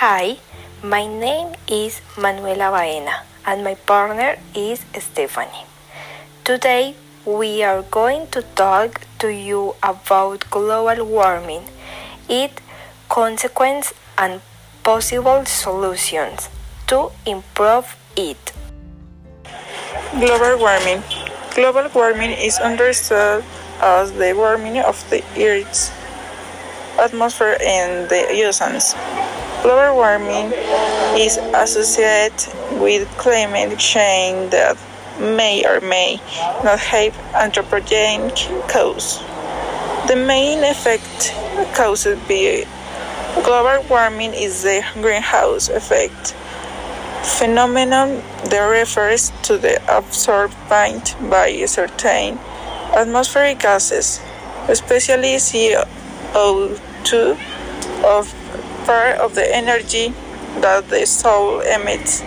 Hi, 0.00 0.38
my 0.82 1.04
name 1.06 1.52
is 1.68 2.00
Manuela 2.16 2.72
Baena 2.72 3.20
and 3.44 3.62
my 3.62 3.74
partner 3.74 4.38
is 4.56 4.80
Stephanie. 4.96 5.68
Today 6.42 6.94
we 7.26 7.62
are 7.62 7.82
going 7.82 8.26
to 8.28 8.40
talk 8.56 9.02
to 9.18 9.28
you 9.28 9.76
about 9.82 10.48
global 10.48 11.04
warming, 11.04 11.68
its 12.30 12.62
consequences 13.10 13.92
and 14.16 14.40
possible 14.82 15.44
solutions 15.44 16.48
to 16.86 17.12
improve 17.26 17.94
it. 18.16 18.54
Global 20.16 20.56
warming. 20.64 21.02
Global 21.54 21.90
warming 21.92 22.30
is 22.30 22.56
understood 22.58 23.44
as 23.82 24.12
the 24.12 24.32
warming 24.32 24.78
of 24.78 24.96
the 25.10 25.20
Earth's 25.36 25.92
atmosphere 26.98 27.56
and 27.64 28.08
the 28.08 28.26
oceans. 28.46 28.94
Global 29.62 29.96
warming 29.96 30.52
is 31.18 31.36
associated 31.36 32.32
with 32.80 33.06
climate 33.18 33.78
change 33.78 34.50
that 34.52 34.76
may 35.18 35.64
or 35.66 35.80
may 35.80 36.16
not 36.64 36.78
have 36.80 37.12
anthropogenic 37.34 38.68
cause. 38.68 39.18
The 40.08 40.16
main 40.16 40.64
effect 40.64 41.34
caused 41.76 42.26
by 42.26 42.64
global 43.44 43.86
warming 43.88 44.32
is 44.34 44.62
the 44.62 44.82
greenhouse 44.94 45.68
effect 45.68 46.34
phenomenon 47.22 48.22
that 48.48 48.66
refers 48.66 49.30
to 49.42 49.58
the 49.58 49.76
absorption 49.94 51.00
by 51.28 51.64
certain 51.66 52.38
atmospheric 52.96 53.58
gases, 53.58 54.20
especially 54.68 55.38
CO2, 56.32 57.38
of 58.04 58.34
part 58.86 59.18
of 59.18 59.34
the 59.34 59.54
energy 59.54 60.14
that 60.60 60.88
the 60.88 61.06
soul 61.06 61.60
emits 61.60 62.22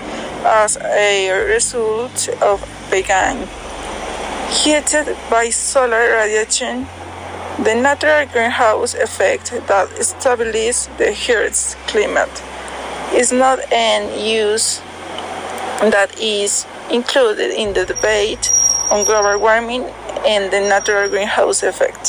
as 0.46 0.78
a 0.78 1.32
result 1.48 2.30
of 2.42 2.62
being 2.92 3.48
heated 4.50 5.16
by 5.30 5.50
solar 5.50 6.12
radiation. 6.12 6.88
The 7.64 7.76
natural 7.76 8.26
greenhouse 8.28 8.94
effect 8.94 9.52
that 9.52 9.90
stabilizes 10.00 10.90
the 10.98 11.16
Earth's 11.34 11.76
climate 11.88 12.44
is 13.14 13.32
not 13.32 13.60
an 13.72 14.04
use 14.20 14.80
that 15.92 16.20
is 16.20 16.66
included 16.92 17.52
in 17.52 17.74
the 17.74 17.86
debate 17.86 18.52
on 18.90 19.06
global 19.06 19.40
warming 19.40 19.84
and 20.26 20.52
the 20.52 20.60
natural 20.62 21.10
greenhouse 21.10 21.64
effect. 21.64 22.03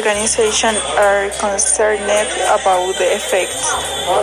Organizations 0.00 0.78
are 0.96 1.28
concerned 1.38 2.00
about 2.48 2.96
the 2.96 3.04
effects 3.12 3.68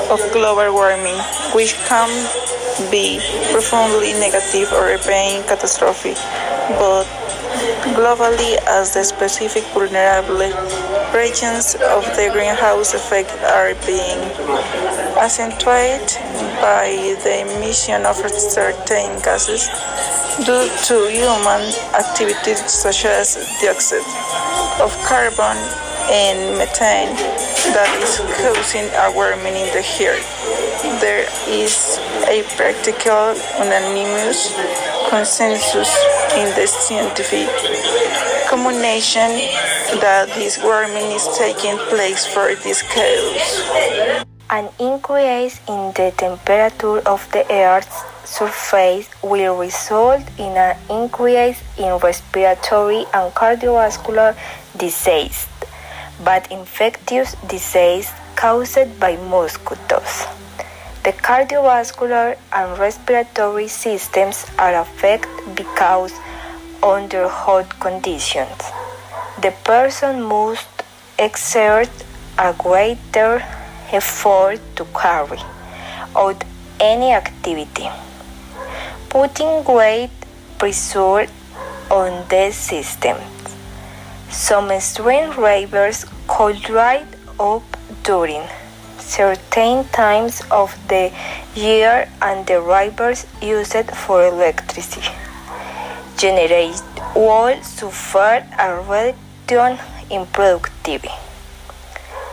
of 0.10 0.18
global 0.34 0.74
warming, 0.74 1.14
which 1.54 1.76
can 1.86 2.10
be 2.90 3.22
profoundly 3.54 4.14
negative 4.14 4.74
or 4.74 4.90
even 4.90 5.46
catastrophic, 5.46 6.18
but 6.82 7.06
globally 7.96 8.58
as 8.68 8.94
the 8.94 9.04
specific 9.04 9.64
vulnerable 9.74 10.42
regions 11.14 11.76
of 11.76 12.04
the 12.16 12.30
greenhouse 12.34 12.94
effect 12.94 13.32
are 13.44 13.74
being 13.86 14.20
accentuated 15.16 16.08
by 16.60 16.90
the 17.24 17.42
emission 17.46 18.06
of 18.06 18.16
certain 18.30 19.20
gases 19.22 19.70
due 20.46 20.68
to 20.86 21.10
human 21.10 21.64
activities 21.96 22.60
such 22.72 23.06
as 23.06 23.36
dioxide 23.62 24.06
of 24.82 24.92
carbon 25.06 25.58
and 26.10 26.58
methane 26.58 27.12
that 27.74 27.90
is 28.02 28.20
causing 28.40 28.88
a 28.96 29.12
warming 29.16 29.56
in 29.56 29.68
the 29.76 29.84
earth. 30.08 30.28
There 31.02 31.28
is 31.48 32.00
a 32.28 32.44
practical 32.56 33.36
unanimous 33.60 34.56
consensus 35.10 35.92
in 36.38 36.54
the 36.54 36.68
scientific 36.68 37.50
community 38.48 39.50
that 39.98 40.30
this 40.36 40.62
warming 40.62 41.10
is 41.18 41.26
taking 41.36 41.78
place 41.90 42.28
for 42.28 42.54
this 42.62 42.86
cause. 42.94 43.66
An 44.52 44.70
increase 44.80 45.60
in 45.68 45.92
the 45.98 46.14
temperature 46.16 47.02
of 47.10 47.26
the 47.32 47.44
Earth's 47.52 48.06
surface 48.24 49.10
will 49.24 49.58
result 49.58 50.22
in 50.38 50.54
an 50.54 50.78
increase 50.92 51.58
in 51.80 51.98
respiratory 51.98 53.06
and 53.18 53.34
cardiovascular 53.34 54.38
disease, 54.78 55.48
but 56.24 56.52
infectious 56.52 57.34
disease 57.50 58.12
caused 58.36 59.00
by 59.00 59.18
mosquitoes. 59.18 60.28
The 61.04 61.14
cardiovascular 61.14 62.38
and 62.52 62.78
respiratory 62.78 63.70
systems 63.70 64.46
are 64.60 64.76
affected 64.76 65.56
because 65.56 66.12
under 66.84 67.28
hot 67.28 67.80
conditions, 67.80 68.62
the 69.42 69.54
person 69.64 70.22
must 70.24 70.68
exert 71.20 71.90
a 72.38 72.54
greater 72.54 73.44
effort 73.92 74.60
to 74.76 74.86
carry 74.86 75.40
out 76.16 76.44
any 76.80 77.12
activity, 77.12 77.90
putting 79.10 79.64
great 79.64 80.12
pressure 80.58 81.28
on 81.90 82.28
the 82.30 82.52
system. 82.52 83.18
Some 84.30 84.72
extreme 84.72 85.32
rivers 85.32 86.06
could 86.28 86.62
dry 86.62 87.06
up 87.40 87.64
during 88.04 88.44
certain 89.00 89.88
times 89.90 90.42
of 90.52 90.76
the 90.90 91.12
year 91.56 92.10
and 92.22 92.46
the 92.46 92.62
rivers 92.62 93.26
used 93.42 93.90
for 93.92 94.28
electricity 94.28 95.27
generate 96.18 96.82
will 97.16 97.62
suffer 97.62 98.46
a 98.58 98.68
reduction 98.82 99.80
in 100.10 100.26
productivity. 100.28 101.14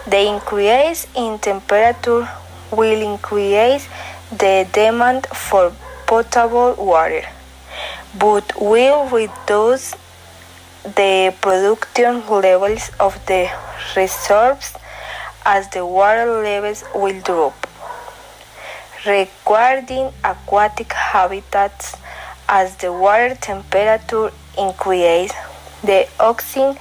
The 0.06 0.20
increase 0.26 1.06
in 1.14 1.38
temperature 1.38 2.28
will 2.70 3.02
increase 3.14 3.88
the 4.30 4.66
demand 4.72 5.26
for 5.26 5.72
potable 6.06 6.74
water, 6.78 7.24
but 8.18 8.52
will 8.60 9.08
reduce 9.08 9.94
the 10.84 11.34
production 11.40 12.26
levels 12.28 12.90
of 13.00 13.14
the 13.26 13.50
reserves 13.96 14.74
as 15.44 15.68
the 15.70 15.84
water 15.84 16.42
levels 16.42 16.84
will 16.94 17.20
drop. 17.20 17.54
Regarding 19.06 20.12
aquatic 20.24 20.92
habitats, 20.92 21.96
as 22.48 22.76
the 22.76 22.92
water 22.92 23.34
temperature 23.40 24.30
increases, 24.58 25.34
the 25.82 26.08
oxygen 26.20 26.76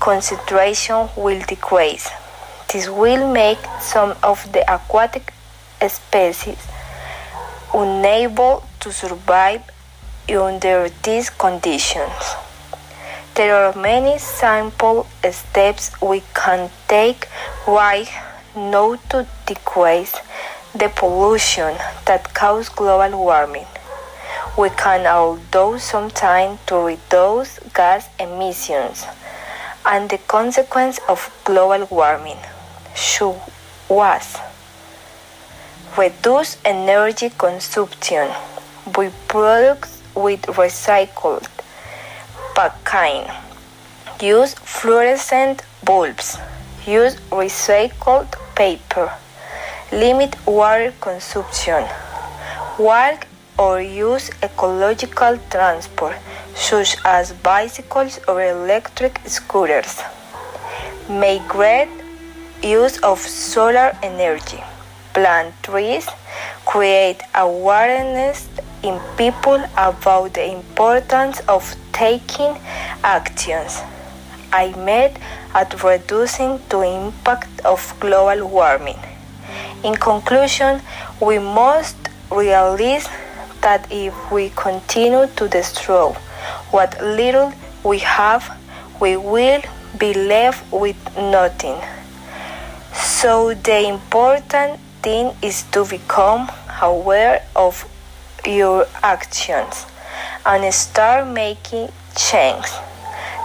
concentration 0.00 1.08
will 1.16 1.40
decrease. 1.46 2.08
This 2.72 2.88
will 2.88 3.32
make 3.32 3.58
some 3.80 4.16
of 4.22 4.52
the 4.52 4.62
aquatic 4.72 5.32
species 5.88 6.58
unable 7.72 8.64
to 8.80 8.92
survive 8.92 9.62
under 10.28 10.88
these 11.02 11.30
conditions. 11.30 12.12
There 13.34 13.54
are 13.54 13.76
many 13.76 14.18
simple 14.18 15.06
steps 15.30 15.92
we 16.00 16.22
can 16.34 16.70
take 16.88 17.28
right 17.68 18.08
now 18.56 18.96
to 19.10 19.26
decrease 19.46 20.14
the 20.74 20.88
pollution 20.88 21.76
that 22.06 22.32
causes 22.34 22.68
global 22.70 23.18
warming. 23.18 23.66
We 24.58 24.70
can 24.70 25.06
although 25.06 25.76
some 25.76 26.08
time 26.10 26.58
to 26.66 26.76
reduce 26.76 27.58
gas 27.74 28.08
emissions 28.18 29.04
and 29.84 30.08
the 30.08 30.16
consequence 30.16 30.98
of 31.10 31.30
global 31.44 31.86
warming 31.90 32.38
should 32.94 33.36
was 33.90 34.38
reduce 35.98 36.56
energy 36.64 37.30
consumption. 37.36 38.30
With 38.96 39.14
products 39.28 40.02
with 40.14 40.40
recycled 40.42 41.46
packaging, 42.54 43.30
use 44.20 44.54
fluorescent 44.54 45.62
bulbs, 45.84 46.38
use 46.86 47.16
recycled 47.30 48.32
paper, 48.54 49.12
limit 49.92 50.34
water 50.46 50.94
consumption, 51.00 51.84
walk 52.78 53.25
or 53.58 53.80
use 53.80 54.30
ecological 54.42 55.38
transport 55.50 56.16
such 56.54 56.96
as 57.04 57.32
bicycles 57.32 58.18
or 58.28 58.42
electric 58.42 59.20
scooters. 59.26 60.02
Make 61.08 61.46
great 61.48 61.88
use 62.62 62.98
of 62.98 63.20
solar 63.20 63.96
energy. 64.02 64.62
Plant 65.14 65.54
trees. 65.62 66.06
Create 66.66 67.22
awareness 67.34 68.48
in 68.82 69.00
people 69.16 69.62
about 69.76 70.34
the 70.34 70.52
importance 70.52 71.40
of 71.48 71.74
taking 71.92 72.58
actions 73.02 73.80
aimed 74.54 75.18
at 75.54 75.82
reducing 75.82 76.60
the 76.68 76.80
impact 76.82 77.60
of 77.64 77.80
global 78.00 78.46
warming. 78.48 78.98
In 79.84 79.94
conclusion, 79.94 80.80
we 81.20 81.38
must 81.38 81.96
realize 82.30 83.08
that 83.66 83.90
if 83.90 84.14
we 84.30 84.50
continue 84.50 85.26
to 85.34 85.48
destroy 85.48 86.12
what 86.70 86.96
little 87.02 87.52
we 87.82 87.98
have, 87.98 88.44
we 89.00 89.16
will 89.16 89.60
be 89.98 90.14
left 90.14 90.62
with 90.70 90.96
nothing. 91.16 91.80
So 92.94 93.54
the 93.54 93.88
important 93.88 94.78
thing 95.02 95.34
is 95.42 95.64
to 95.72 95.84
become 95.84 96.48
aware 96.80 97.42
of 97.56 97.74
your 98.46 98.86
actions 99.02 99.84
and 100.44 100.72
start 100.72 101.26
making 101.26 101.88
change 102.14 102.68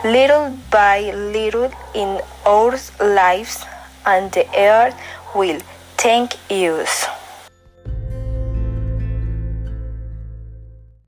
little 0.04 0.56
by 0.70 1.00
little 1.34 1.72
in 1.96 2.22
our 2.46 2.78
lives 3.00 3.66
and 4.06 4.32
the 4.34 4.46
earth 4.56 4.96
will 5.34 5.60
thank 5.98 6.38
you. 6.52 6.86